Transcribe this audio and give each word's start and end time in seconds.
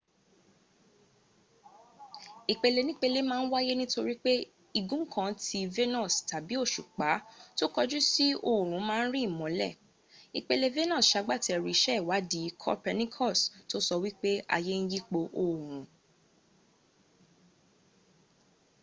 ìpelenípele 2.53 3.19
ma 3.29 3.35
ń 3.41 3.45
wáyé 3.51 3.73
nítorí 3.81 4.15
pé 4.25 4.33
igun 4.79 5.03
kan 5.13 5.31
ti 5.43 5.59
venus 5.75 6.13
tàbí 6.29 6.53
ti 6.55 6.61
òṣùpá 6.63 7.11
tó 7.57 7.65
kọjú 7.75 7.99
sí 8.11 8.25
òòrùn 8.49 8.81
ma 8.89 8.95
ń 9.01 9.05
rí 9.13 9.19
ìmọ́lẹ̀. 9.29 9.73
ìpele 10.39 10.67
venus 10.75 11.05
sagbátẹrù 11.11 11.67
iṣẹ́ 11.75 11.99
ìwádìí 12.01 12.49
copernicus 12.63 13.39
tó 13.69 13.77
sọ 13.87 13.95
wípé 14.03 14.31
ayé 14.55 14.73
ń 14.81 14.85
yípo 14.93 15.19
òòrùn 15.41 15.81